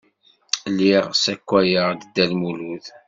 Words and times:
Lliɣ 0.71 1.05
ssakayeɣ-d 1.13 2.01
Dda 2.03 2.25
Lmulud. 2.31 2.85